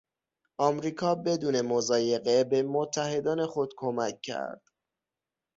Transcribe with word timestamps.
امریکا 0.69 1.15
بدون 1.15 1.61
مضایقه 1.61 2.43
به 2.43 2.63
متحدان 2.63 3.45
خود 3.47 3.73
کمک 3.77 4.21
کرد. 4.21 4.61